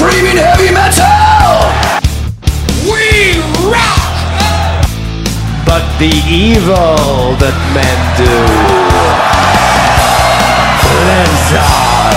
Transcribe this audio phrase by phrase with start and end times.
[0.00, 1.60] screaming heavy metal.
[2.88, 3.36] We
[3.68, 4.00] rock!
[5.66, 8.32] But the evil that men do
[11.04, 12.16] lives on.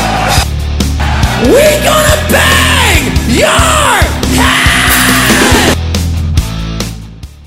[1.52, 4.00] We gonna bang your
[4.40, 5.76] head!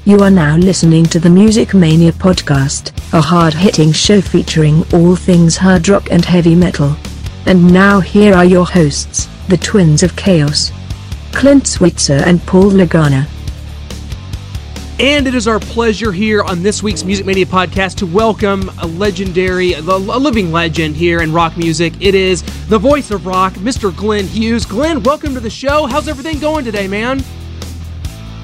[0.05, 5.57] You are now listening to the Music Mania podcast, a hard-hitting show featuring all things
[5.57, 6.95] hard rock and heavy metal.
[7.47, 10.73] And now here are your hosts, the Twins of Chaos,
[11.31, 13.29] Clint Switzer and Paul Lagana.
[14.99, 18.87] And it is our pleasure here on this week's Music Mania podcast to welcome a
[18.89, 21.95] legendary, a living legend here in rock music.
[22.01, 23.95] It is the voice of rock, Mr.
[23.95, 24.67] Glenn Hughes.
[24.67, 25.87] Glenn, welcome to the show.
[25.87, 27.23] How's everything going today, man?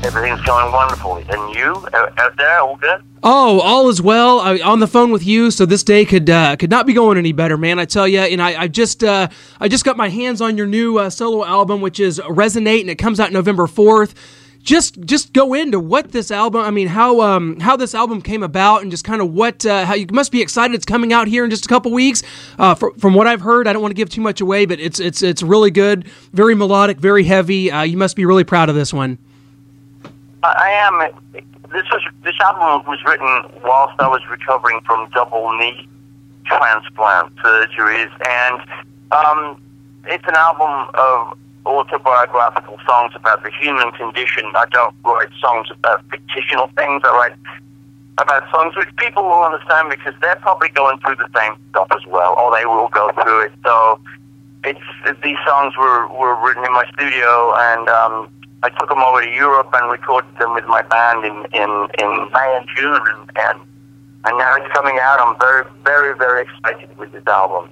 [0.02, 1.16] Everything's going wonderful.
[1.16, 3.02] And you out out there, all good?
[3.22, 4.40] Oh, all is well.
[4.40, 7.18] I, on the phone with you, so this day could uh, could not be going
[7.18, 7.78] any better, man.
[7.78, 9.28] I tell you, and I, I just uh,
[9.60, 12.90] I just got my hands on your new uh, solo album, which is Resonate, and
[12.90, 14.14] it comes out November fourth.
[14.60, 16.62] Just just go into what this album.
[16.62, 19.84] I mean, how um how this album came about, and just kind of what uh,
[19.84, 20.74] how you must be excited.
[20.74, 22.24] It's coming out here in just a couple weeks.
[22.58, 24.80] Uh, fr- from what I've heard, I don't want to give too much away, but
[24.80, 27.70] it's it's it's really good, very melodic, very heavy.
[27.70, 29.18] Uh, you must be really proud of this one.
[30.42, 30.98] I, am.
[31.72, 35.88] This was this album was written whilst I was recovering from double knee
[36.44, 38.60] transplant surgeries, and
[39.12, 39.60] um,
[40.06, 44.44] it's an album of autobiographical songs about the human condition.
[44.54, 47.02] I don't write songs about fictional things.
[47.04, 47.38] I write
[48.18, 52.04] about songs which people will understand because they're probably going through the same stuff as
[52.06, 53.52] well, or they will go through it.
[53.64, 54.00] So
[54.64, 54.80] it's
[55.22, 58.28] these songs were were written in my studio, and um,
[58.62, 62.30] I took them over to Europe and recorded them with my band in in, in
[62.32, 63.60] May and June, and, and
[64.24, 65.20] and now it's coming out.
[65.20, 67.70] I'm very very very excited with this album.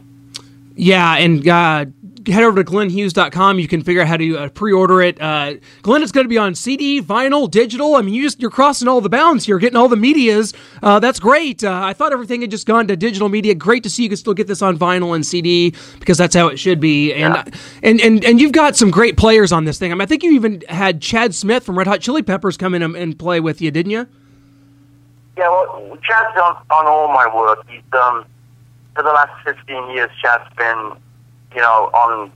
[0.77, 1.87] Yeah, and uh,
[2.27, 3.59] head over to glennhughes.com.
[3.59, 5.21] You can figure out how to uh, pre-order it.
[5.21, 7.97] Uh, Glenn, it's going to be on CD, vinyl, digital.
[7.97, 10.53] I mean, you just, you're crossing all the bounds here, getting all the medias.
[10.83, 11.65] Uh, that's great.
[11.65, 13.55] Uh, I thought everything had just gone to digital media.
[13.55, 16.49] Great to see you can still get this on vinyl and CD because that's how
[16.49, 17.13] it should be.
[17.15, 17.45] And Yeah.
[17.83, 19.93] and, and and you've got some great players on this thing.
[19.93, 22.75] I mean, I think you even had Chad Smith from Red Hot Chili Peppers come
[22.75, 24.07] in and, and play with you, didn't you?
[25.39, 27.65] Yeah, well, Chad's on, on all my work.
[27.69, 28.25] He's um
[28.95, 30.11] for the last fifteen years.
[30.21, 30.93] Chad's been,
[31.55, 32.33] you know, on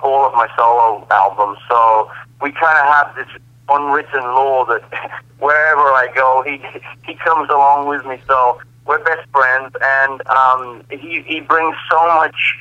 [0.00, 1.58] all of my solo albums.
[1.68, 3.28] So we kind of have this
[3.68, 4.82] unwritten law that
[5.38, 6.60] wherever I go, he
[7.04, 8.20] he comes along with me.
[8.26, 12.58] So we're best friends, and um, he he brings so much.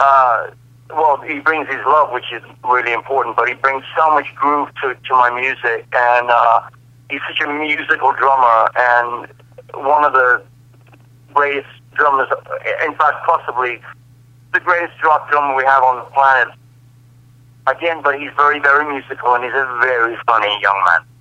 [0.00, 0.50] Uh,
[0.90, 4.68] well, he brings his love, which is really important, but he brings so much groove
[4.82, 6.60] to to my music, and uh,
[7.10, 9.28] he's such a musical drummer, and
[9.74, 10.42] one of the
[11.32, 12.28] greatest drummers,
[12.84, 13.80] in fact, possibly
[14.54, 16.54] the greatest rock drummer we have on the planet.
[17.66, 21.13] Again, but he's very, very musical, and he's a very funny young man.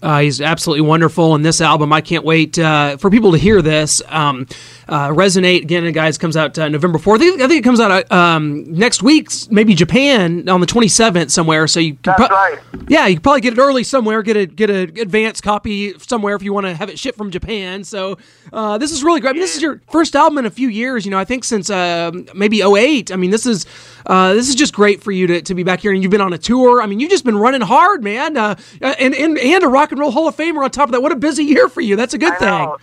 [0.00, 1.92] Uh, he's absolutely wonderful in this album.
[1.92, 4.00] I can't wait uh, for people to hear this.
[4.08, 4.46] Um,
[4.88, 7.20] uh, Resonate again, guys, comes out uh, November fourth.
[7.20, 10.66] I think, I think it comes out uh, um, next week, maybe Japan on the
[10.66, 11.66] twenty seventh somewhere.
[11.66, 12.58] So you can That's right.
[12.88, 14.22] Yeah, you can probably get it early somewhere.
[14.22, 17.30] Get a get a advance copy somewhere if you want to have it shipped from
[17.30, 17.82] Japan.
[17.82, 18.18] So
[18.52, 19.30] uh, this is really great.
[19.30, 21.04] I mean, this is your first album in a few years.
[21.04, 23.10] You know, I think since uh, maybe 08.
[23.12, 23.66] I mean, this is
[24.06, 26.20] uh, this is just great for you to, to be back here and you've been
[26.20, 26.80] on a tour.
[26.80, 28.36] I mean, you've just been running hard, man.
[28.36, 31.00] Uh, and and and a rock and roll Hall of Famer on top of that.
[31.02, 31.96] What a busy year for you.
[31.96, 32.48] That's a good I thing.
[32.48, 32.76] know.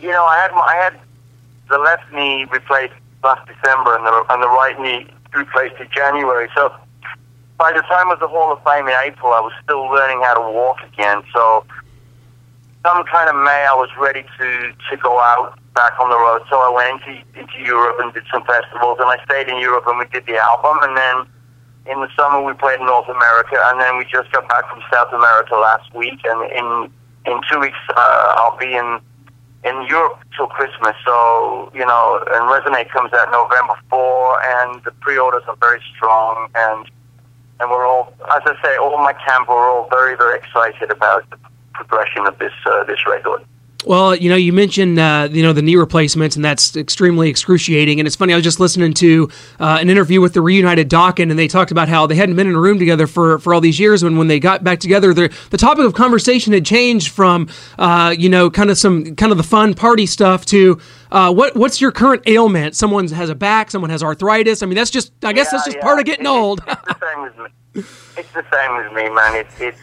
[0.00, 1.00] You know, I had I had
[1.68, 6.48] the left knee replaced last December, and the and the right knee replaced in January.
[6.54, 6.72] So
[7.58, 10.34] by the time of the Hall of Fame in April, I was still learning how
[10.34, 11.22] to walk again.
[11.32, 11.64] So
[12.84, 16.42] some kind of May, I was ready to to go out back on the road.
[16.48, 19.84] So I went into into Europe and did some festivals, and I stayed in Europe
[19.86, 21.26] and we did the album, and then.
[21.90, 24.80] In the summer, we played in North America, and then we just got back from
[24.92, 26.20] South America last week.
[26.24, 26.92] And in
[27.24, 29.00] in two weeks, uh, I'll be in
[29.64, 30.94] in Europe till Christmas.
[31.04, 36.48] So, you know, and Resonate comes out November 4, and the pre-orders are very strong.
[36.54, 36.90] And
[37.60, 41.28] and we're all, as I say, all my camp, we're all very, very excited about
[41.30, 41.38] the
[41.72, 43.42] progression of this uh, this record.
[43.86, 48.00] Well, you know, you mentioned uh, you know the knee replacements, and that's extremely excruciating.
[48.00, 49.30] And it's funny, I was just listening to
[49.60, 52.48] uh, an interview with the reunited Dokken, and they talked about how they hadn't been
[52.48, 54.02] in a room together for, for all these years.
[54.02, 57.48] When when they got back together, the the topic of conversation had changed from
[57.78, 60.80] uh, you know kind of some kind of the fun party stuff to
[61.12, 62.74] uh, what what's your current ailment?
[62.74, 64.60] Someone has a back, someone has arthritis.
[64.62, 65.82] I mean, that's just I guess that's just yeah.
[65.84, 66.60] part of getting It- old.
[66.66, 67.82] It's the same as me.
[68.16, 69.36] It's the same as me, man.
[69.36, 69.76] It's it,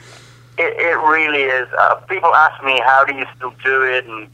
[0.58, 1.68] it, it really is.
[1.78, 4.30] Uh, people ask me, how do you still do it, and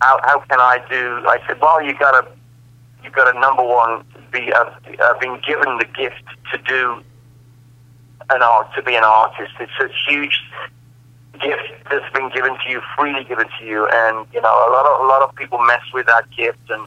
[0.00, 1.22] how how can I do?
[1.26, 2.26] I said, well, you gotta
[3.04, 4.70] you gotta number one be uh,
[5.02, 7.02] uh, being given the gift to do
[8.30, 9.52] an art to be an artist.
[9.60, 10.40] It's a huge
[11.40, 14.86] gift that's been given to you, freely given to you, and you know a lot
[14.86, 16.86] of a lot of people mess with that gift and.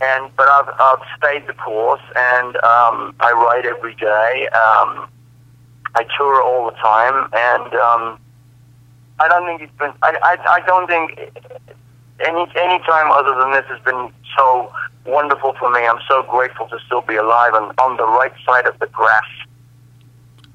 [0.00, 4.48] And but I've I've stayed the course, and um, I write every day.
[4.48, 5.08] Um,
[5.94, 8.18] I tour all the time, and um,
[9.20, 9.92] I don't think it's been.
[10.02, 11.18] I, I I don't think
[12.20, 14.72] any any time other than this has been so
[15.06, 15.80] wonderful for me.
[15.86, 19.24] I'm so grateful to still be alive and on the right side of the grass.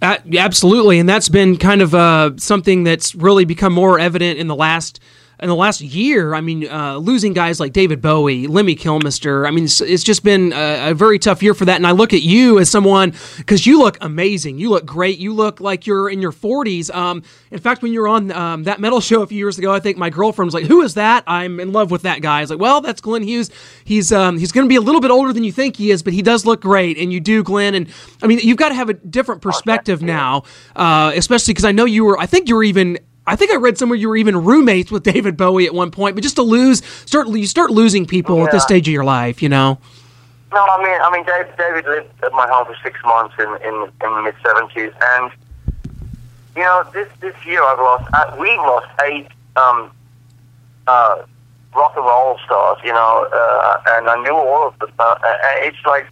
[0.02, 4.48] Uh, absolutely, and that's been kind of uh, something that's really become more evident in
[4.48, 5.00] the last
[5.42, 6.34] in the last year.
[6.34, 9.48] I mean, uh, losing guys like David Bowie, Lemmy Kilmister.
[9.48, 11.78] I mean, it's, it's just been a, a, very tough year for that.
[11.78, 14.60] And I look at you as someone because you look amazing.
[14.60, 15.18] You look great.
[15.18, 16.94] You look like you're in your 40s.
[16.94, 19.74] Um, in fact, when you were on um, that metal show a few years ago,
[19.74, 22.40] I think my girlfriend was like, "Who is that?" I'm in love with that guy.
[22.40, 23.50] I was like, "Well, that's Glenn Hughes.
[23.86, 26.04] He's um, he's going to be a little bit older than you think he is,
[26.04, 27.76] but he does look great." And you do, Glenn.
[27.76, 27.88] And
[28.22, 30.44] I mean, you've got to have a different perspective now,
[30.76, 32.20] uh, especially because I know you were.
[32.20, 33.00] I think you were even
[33.30, 36.16] I think I read somewhere you were even roommates with David Bowie at one point,
[36.16, 38.46] but just to lose, start you start losing people yeah.
[38.46, 39.78] at this stage of your life, you know.
[40.52, 43.50] No, I mean, I mean, David, David lived at my home for six months in
[43.68, 45.32] in, in the mid seventies, and
[46.56, 49.92] you know, this this year I've lost, uh, we lost eight um,
[50.88, 51.22] uh,
[51.76, 54.92] rock and roll stars, you know, uh, and I knew all of them.
[54.98, 55.16] Uh,
[55.62, 56.08] it's like,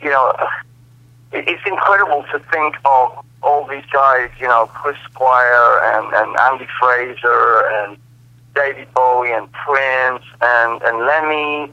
[0.00, 0.32] you know,
[1.32, 6.66] it's incredible to think of all these guys, you know, Chris Squire and, and Andy
[6.80, 7.96] Fraser and
[8.54, 11.72] David Bowie and Prince and, and Lemmy.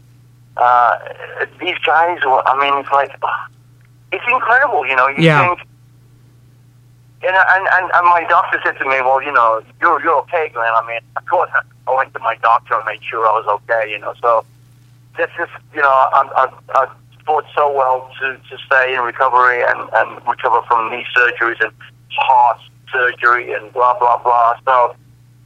[0.57, 0.97] Uh,
[1.59, 3.11] these guys, were, I mean, it's like,
[4.11, 5.07] it's incredible, you know.
[5.07, 5.47] You yeah.
[5.47, 5.67] think,
[7.23, 10.49] and, and, and, and my doctor said to me, well, you know, you're, you're okay,
[10.53, 10.71] Glenn.
[10.73, 11.49] I mean, of course,
[11.87, 14.13] I went to my doctor and made sure I was okay, you know.
[14.21, 14.45] So,
[15.17, 16.87] that's just, you know, I, I, I
[17.25, 21.71] fought so well to, to stay in recovery and, and recover from knee surgeries and
[22.11, 22.59] heart
[22.91, 24.55] surgery and blah, blah, blah.
[24.65, 24.95] So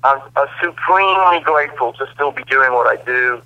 [0.03, 3.41] I'm, I'm supremely grateful to still be doing what I do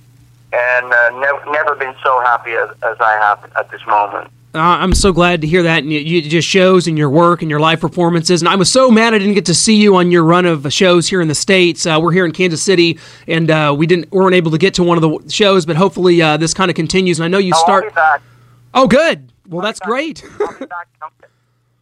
[0.51, 4.31] and uh, never, never been so happy as, as I have at this moment.
[4.55, 7.51] Uh, I'm so glad to hear that, and it just shows in your work and
[7.51, 8.41] your live performances.
[8.41, 10.73] And I was so mad I didn't get to see you on your run of
[10.73, 11.85] shows here in the states.
[11.85, 12.97] Uh, we're here in Kansas City,
[13.27, 15.67] and uh, we didn't weren't able to get to one of the shows.
[15.67, 17.19] But hopefully, uh, this kind of continues.
[17.19, 17.83] And I know you oh, start.
[17.83, 18.21] I'll be back.
[18.73, 19.31] Oh, good.
[19.47, 20.23] Well, I'll that's great.
[20.39, 20.87] I'll be back.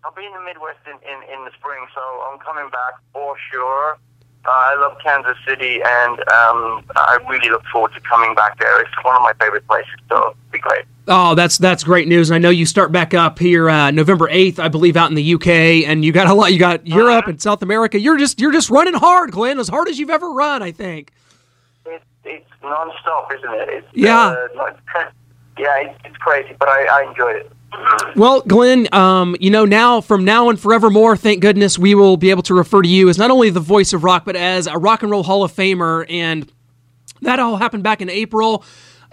[0.03, 3.35] I'll be in the Midwest in, in, in the spring, so I'm coming back for
[3.51, 3.97] sure.
[4.45, 8.81] Uh, I love Kansas City, and um, I really look forward to coming back there.
[8.81, 10.85] It's one of my favorite places, so it'll be great.
[11.07, 12.30] Oh, that's that's great news.
[12.30, 15.15] And I know you start back up here uh, November eighth, I believe, out in
[15.15, 15.48] the UK,
[15.88, 16.51] and you got a lot.
[16.51, 17.30] You got Europe Uh-huh.
[17.31, 18.00] and South America.
[18.00, 20.62] You're just you're just running hard, Glenn, as hard as you've ever run.
[20.62, 21.12] I think.
[21.86, 23.69] It's, it's non-stop, isn't it?
[23.69, 24.36] It's, Yeah.
[24.57, 24.74] Uh,
[25.57, 27.51] yeah, it's, it's crazy, but I, I enjoyed it.
[28.15, 32.30] Well, Glenn, um, you know now from now and forevermore, thank goodness we will be
[32.31, 34.77] able to refer to you as not only the voice of rock, but as a
[34.77, 36.51] rock and roll Hall of Famer, and
[37.21, 38.63] that all happened back in April.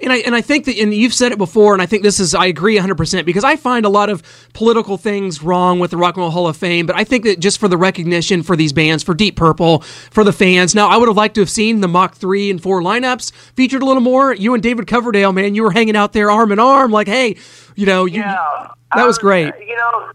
[0.02, 2.18] And I and I think that and you've said it before, and I think this
[2.18, 5.92] is I agree 100 percent because I find a lot of political things wrong with
[5.92, 8.42] the Rock and Roll Hall of Fame, but I think that just for the recognition
[8.42, 10.74] for these bands, for Deep Purple, for the fans.
[10.74, 13.82] Now, I would have liked to have seen the Mark three and four lineups featured
[13.82, 14.34] a little more.
[14.34, 17.36] You and David Coverdale, man, you were hanging out there arm in arm, like, hey,
[17.76, 19.54] you know, you, Yeah, that was um, great.
[19.64, 20.10] You know,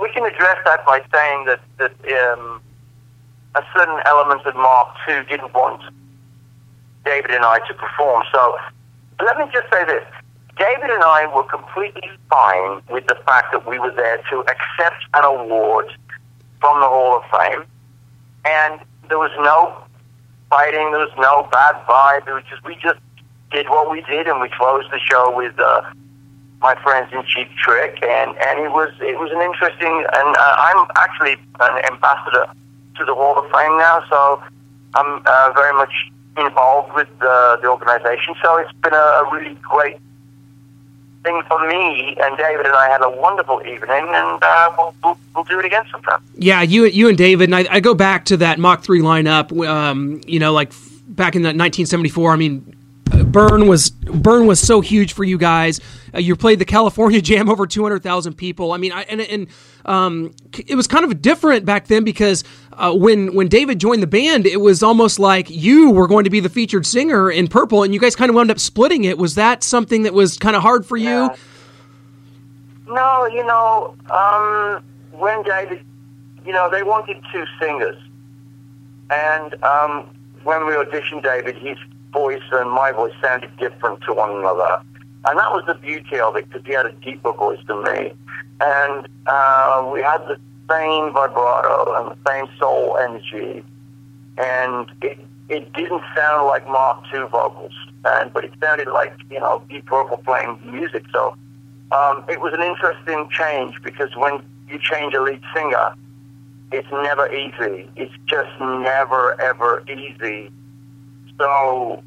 [0.00, 1.92] we can address that by saying that that
[2.32, 2.62] um,
[3.56, 5.82] a certain element of Mark two didn't want
[7.04, 8.24] David and I to perform.
[8.32, 8.56] So
[9.24, 10.04] let me just say this:
[10.58, 15.04] David and I were completely fine with the fact that we were there to accept
[15.14, 15.92] an award
[16.60, 17.64] from the Hall of Fame,
[18.44, 19.76] and there was no
[20.48, 22.28] fighting, there was no bad vibe.
[22.28, 23.00] It was just we just
[23.50, 25.58] did what we did, and we closed the show with.
[25.58, 25.82] Uh,
[26.60, 30.04] my friends in Cheap Trick, and, and it was it was an interesting.
[30.12, 32.46] And uh, I'm actually an ambassador
[32.96, 34.42] to the Hall of Fame now, so
[34.94, 35.92] I'm uh, very much
[36.40, 38.34] involved with uh, the organization.
[38.42, 39.98] So it's been a, a really great
[41.22, 42.16] thing for me.
[42.20, 45.64] And David and I had a wonderful evening, and uh, we'll, we'll we'll do it
[45.64, 46.22] again sometime.
[46.34, 49.52] Yeah, you you and David, and I, I go back to that Mark three lineup.
[49.66, 50.72] Um, you know, like
[51.06, 52.32] back in the 1974.
[52.32, 52.76] I mean,
[53.26, 55.80] Burn was Burn was so huge for you guys.
[56.14, 58.72] Uh, you played the California Jam over 200,000 people.
[58.72, 59.46] I mean, I, and and
[59.84, 60.32] um,
[60.66, 64.46] it was kind of different back then because uh, when when David joined the band,
[64.46, 67.94] it was almost like you were going to be the featured singer in Purple, and
[67.94, 69.18] you guys kind of wound up splitting it.
[69.18, 71.30] Was that something that was kind of hard for you?
[72.86, 75.84] No, you know, um, when David,
[76.44, 77.96] you know, they wanted two singers,
[79.10, 80.10] and um,
[80.42, 81.78] when we auditioned David, his
[82.12, 84.82] voice and my voice sounded different to one another,
[85.26, 88.12] and that was the beauty of it because he had a deeper voice than me.
[88.60, 93.64] and uh, we had the same vibrato and the same soul energy,
[94.38, 97.72] and it it didn't sound like Mark II vocals,
[98.04, 101.04] and but it sounded like you know Deep Purple playing music.
[101.12, 101.36] So
[101.92, 105.94] um, it was an interesting change because when you change a lead singer,
[106.72, 107.88] it's never easy.
[107.96, 110.50] It's just never ever easy.
[111.38, 112.02] So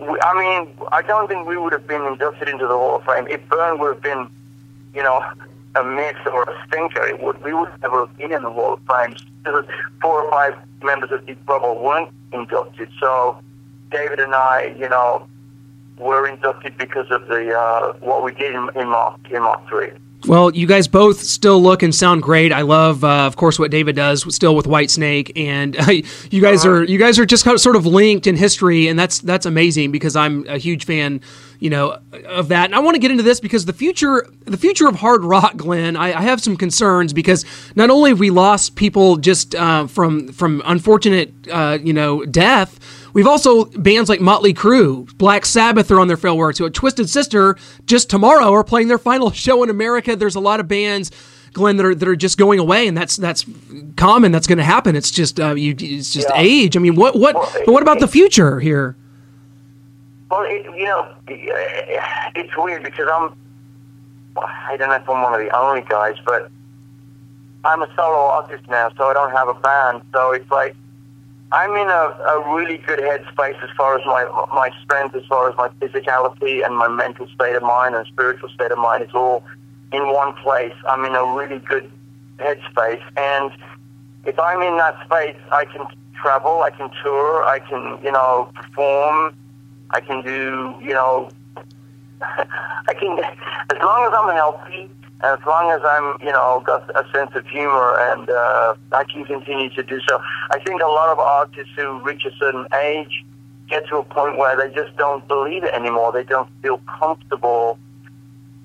[0.00, 3.26] I mean, I don't think we would have been inducted into the Hall of Fame
[3.28, 4.28] if Burn would have been,
[4.94, 5.22] you know,
[5.76, 7.06] a miss or a stinker.
[7.06, 9.16] It would we would never have been in the Hall of Fame.
[10.00, 12.88] Four or five members of Deep Purple weren't inducted.
[12.98, 13.38] So
[13.90, 15.26] David and I, you know,
[15.98, 19.92] were inducted because of the uh, what we did in, in Mark in Mark Three.
[20.26, 22.52] Well, you guys both still look and sound great.
[22.52, 25.90] I love, uh, of course, what David does still with Whitesnake, and uh,
[26.30, 28.98] you guys are you guys are just kind of sort of linked in history, and
[28.98, 31.22] that's that's amazing because I'm a huge fan,
[31.58, 32.66] you know, of that.
[32.66, 35.56] And I want to get into this because the future the future of hard rock,
[35.56, 35.96] Glenn.
[35.96, 40.28] I, I have some concerns because not only have we lost people just uh, from
[40.32, 42.78] from unfortunate, uh, you know, death
[43.12, 46.70] We've also bands like Motley Crue, Black Sabbath are on their farewell tour.
[46.70, 50.16] Twisted Sister just tomorrow are playing their final show in America.
[50.16, 51.10] There's a lot of bands.
[51.52, 53.44] Glenn, that are that are just going away, and that's that's
[53.96, 54.30] common.
[54.30, 54.94] That's going to happen.
[54.94, 55.74] It's just uh, you.
[55.76, 56.40] It's just yeah.
[56.40, 56.76] age.
[56.76, 57.34] I mean, what what?
[57.34, 58.96] Well, but what about the future here?
[60.30, 63.36] Well, it, you know, it's weird because I'm.
[64.36, 66.52] I don't know if I'm one of the only guys, but
[67.64, 70.02] I'm a solo artist now, so I don't have a band.
[70.12, 70.76] So it's like
[71.52, 75.50] I'm in a, a really good headspace as far as my my strength, as far
[75.50, 79.02] as my physicality and my mental state of mind and spiritual state of mind.
[79.02, 79.42] is all
[79.92, 80.74] in one place.
[80.88, 81.90] I'm in a really good
[82.38, 83.50] headspace, and
[84.24, 85.86] if I'm in that space, I can
[86.20, 89.34] travel, I can tour, I can you know perform,
[89.90, 91.30] I can do you know,
[92.22, 93.18] I can
[93.70, 94.88] as long as I'm healthy
[95.22, 99.24] as long as I'm, you know, got a sense of humor and uh, I can
[99.24, 100.20] continue to do so.
[100.50, 103.24] I think a lot of artists who reach a certain age
[103.68, 106.12] get to a point where they just don't believe it anymore.
[106.12, 107.78] They don't feel comfortable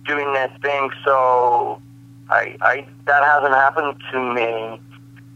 [0.06, 0.90] doing their thing.
[1.04, 1.82] So
[2.30, 4.80] I, I that hasn't happened to me.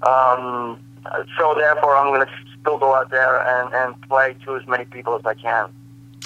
[0.04, 0.80] Um,
[1.38, 4.86] so therefore, I'm going to still go out there and, and play to as many
[4.86, 5.70] people as I can.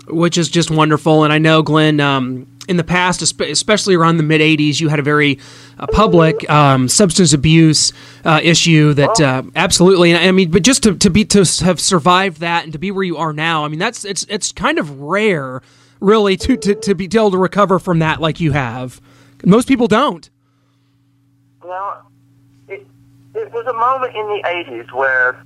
[0.07, 1.23] Which is just wonderful.
[1.23, 4.99] And I know, Glenn, um, in the past, especially around the mid '80s, you had
[4.99, 5.39] a very
[5.77, 7.91] uh, public um, substance abuse
[8.23, 10.15] uh, issue that uh, absolutely.
[10.15, 13.03] I mean, but just to, to be to have survived that and to be where
[13.03, 15.61] you are now, I mean, that's it's it's kind of rare,
[15.99, 19.01] really, to to, to be able to recover from that like you have.
[19.45, 20.29] Most people don't.
[21.61, 22.09] Well,
[22.69, 22.87] it,
[23.35, 25.43] it was a moment in the '80s where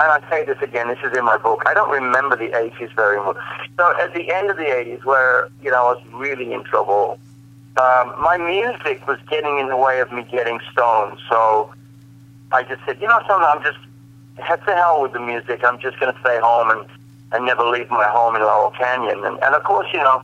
[0.00, 2.94] and I say this again, this is in my book, I don't remember the 80s
[2.94, 3.36] very much.
[3.76, 7.18] So at the end of the 80s, where, you know, I was really in trouble,
[7.76, 11.18] um, my music was getting in the way of me getting stoned.
[11.28, 11.72] So
[12.52, 13.78] I just said, you know something, I'm just,
[14.38, 15.62] head to hell with the music.
[15.64, 16.86] I'm just going to stay home and,
[17.32, 19.24] and never leave my home in Laurel Canyon.
[19.24, 20.22] And, and of course, you know,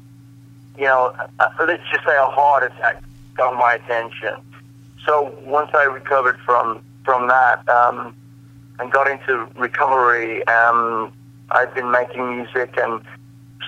[0.79, 3.03] you know, uh, let's just say a heart attack
[3.37, 4.35] got my attention.
[5.07, 8.15] So once I recovered from, from that, um,
[8.79, 10.47] and got into recovery.
[10.47, 11.13] Um,
[11.51, 13.01] I've been making music and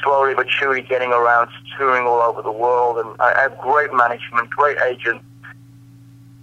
[0.03, 2.99] slowly but surely getting around touring all over the world.
[3.05, 5.23] And I have great management, great agent,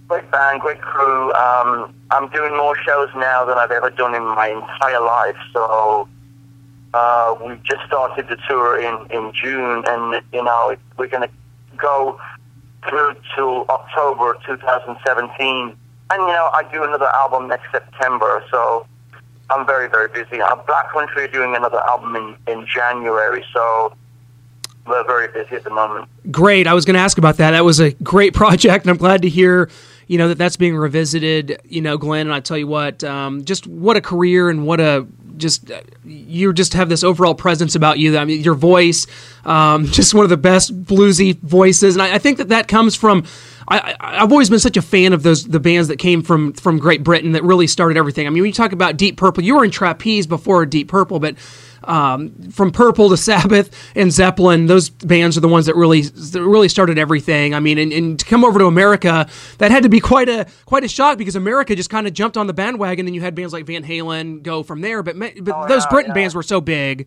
[0.08, 1.32] great band, great crew.
[1.32, 5.36] Um, I'm doing more shows now than I've ever done in my entire life.
[5.52, 6.08] So
[6.94, 11.34] uh, we just started the tour in, in June, and you know we're going to
[11.76, 12.18] go
[12.88, 15.76] through to October 2017
[16.10, 18.86] and, you know, I do another album next September, so
[19.50, 20.40] I'm very, very busy.
[20.40, 23.94] Uh, Black Country are doing another album in, in January, so
[24.86, 26.08] we're very busy at the moment.
[26.30, 26.66] Great.
[26.66, 27.52] I was going to ask about that.
[27.52, 29.70] That was a great project, and I'm glad to hear,
[30.06, 31.60] you know, that that's being revisited.
[31.64, 34.80] You know, Glenn, and I tell you what, um, just what a career and what
[34.80, 35.70] a just
[36.04, 38.18] you just have this overall presence about you.
[38.18, 39.06] I mean, your voice,
[39.44, 42.94] um, just one of the best bluesy voices, and I, I think that that comes
[42.94, 43.24] from
[43.70, 46.78] I, have always been such a fan of those the bands that came from from
[46.78, 48.26] Great Britain that really started everything.
[48.26, 51.20] I mean, when you talk about Deep Purple, you were in Trapeze before Deep Purple,
[51.20, 51.36] but
[51.84, 56.42] um, from Purple to Sabbath and Zeppelin, those bands are the ones that really that
[56.42, 57.54] really started everything.
[57.54, 60.46] I mean, and, and, to come over to America, that had to be quite a
[60.64, 63.34] quite a shock because America just kind of jumped on the bandwagon, and you had
[63.34, 65.02] bands like Van Halen go from there.
[65.02, 66.14] But but oh, those yeah, Britain yeah.
[66.14, 67.06] bands were so big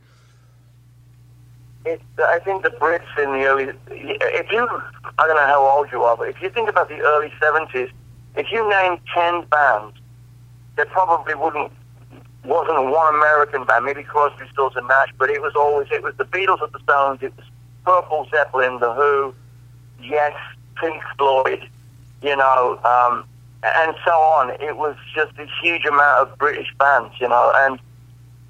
[1.86, 4.68] it's, I think the Brits in the early, if you,
[5.18, 7.92] I don't know how old you are, but if you think about the early 70s,
[8.36, 9.98] if you name 10 bands,
[10.76, 11.72] there probably wouldn't,
[12.46, 16.16] wasn't one American band, maybe Crosby, Stills and Nash, but it was always, it was
[16.18, 17.46] the Beatles of the Stones, it was
[17.86, 19.34] Purple, Zeppelin, The Who,
[20.02, 20.34] Yes,
[20.78, 21.68] Pink Floyd,
[22.22, 23.26] you know, um,
[23.64, 24.52] and so on.
[24.62, 27.80] It was just a huge amount of British bands, you know, and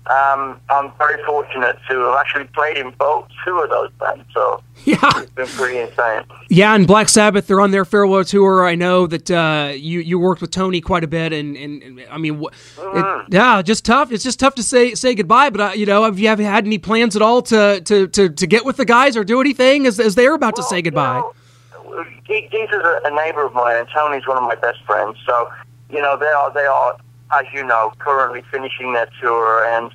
[0.07, 4.23] um, I'm very fortunate to have actually played in both two of those bands.
[4.33, 4.97] So Yeah.
[5.17, 6.23] it's been pretty insane.
[6.49, 8.65] Yeah, and Black Sabbath, they're on their farewell tour.
[8.65, 12.01] I know that uh, you you worked with Tony quite a bit, and, and, and
[12.09, 14.11] I mean, wh- it, yeah, just tough.
[14.11, 15.49] It's just tough to say say goodbye.
[15.51, 18.29] But uh, you know, have you have had any plans at all to, to, to,
[18.29, 21.17] to get with the guys or do anything as, as they're about to say goodbye?
[21.17, 24.79] You know, Ge- is a, a neighbor of mine, and Tony's one of my best
[24.85, 25.17] friends.
[25.27, 25.49] So,
[25.89, 26.97] you know, they are they are,
[27.33, 29.91] as you know, currently finishing their tour, and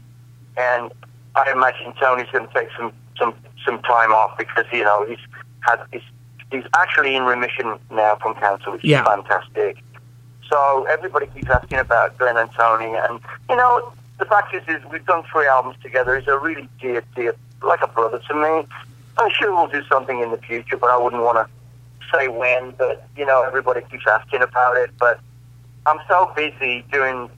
[0.56, 0.92] and
[1.34, 5.18] I imagine Tony's going to take some some some time off because you know he's
[5.60, 6.02] had he's
[6.50, 9.02] he's actually in remission now from cancer, which Yeah.
[9.02, 9.78] is fantastic.
[10.50, 14.82] So everybody keeps asking about Glenn and Tony, and you know the fact is, is
[14.90, 16.18] we've done three albums together.
[16.18, 18.66] He's a really dear, dear, like a brother to me.
[19.18, 22.70] I'm sure we'll do something in the future, but I wouldn't want to say when.
[22.78, 24.90] But you know, everybody keeps asking about it.
[24.98, 25.20] But
[25.86, 27.30] I'm so busy doing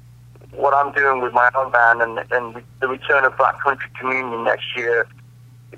[0.53, 4.45] what I'm doing with my own band, and and the return of Black Country Communion
[4.45, 5.07] next year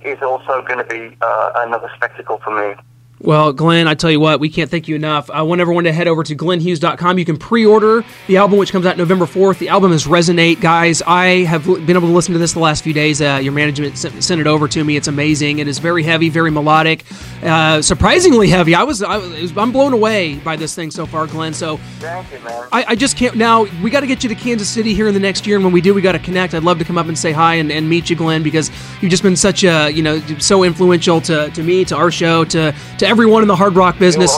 [0.02, 2.80] is also going to be uh, another spectacle for me.
[3.22, 5.28] Well, Glenn, I tell you what, we can't thank you enough.
[5.30, 7.18] I want everyone to head over to glennhughes.com.
[7.18, 9.58] You can pre order the album, which comes out November 4th.
[9.58, 10.62] The album is Resonate.
[10.62, 13.20] Guys, I have been able to listen to this the last few days.
[13.20, 14.96] Uh, your management sent, sent it over to me.
[14.96, 15.58] It's amazing.
[15.58, 17.04] It is very heavy, very melodic,
[17.42, 18.74] uh, surprisingly heavy.
[18.74, 21.52] I was, I was I'm blown away by this thing so far, Glenn.
[21.52, 22.68] So Thank you, man.
[22.72, 23.36] I, I just can't.
[23.36, 25.64] Now we got to get you to Kansas City here in the next year, and
[25.64, 26.54] when we do, we got to connect.
[26.54, 28.70] I'd love to come up and say hi and, and meet you, Glenn, because
[29.02, 32.46] you've just been such a you know so influential to, to me, to our show,
[32.46, 34.34] to to everyone in the hard rock business.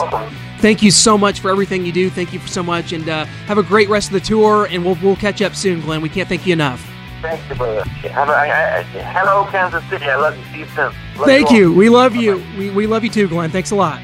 [0.57, 2.09] Thank you so much for everything you do.
[2.09, 4.67] Thank you so much, and uh, have a great rest of the tour.
[4.69, 6.01] And we'll we'll catch up soon, Glenn.
[6.01, 6.89] We can't thank you enough.
[7.21, 7.83] Thank you, brother.
[7.83, 10.05] Have a, I, I, hello, Kansas City.
[10.05, 10.43] I love you.
[10.51, 10.85] See you soon.
[10.85, 11.57] Love Thank all.
[11.57, 11.73] you.
[11.73, 12.43] We love you.
[12.57, 13.49] We, we love you too, Glenn.
[13.49, 14.03] Thanks a lot.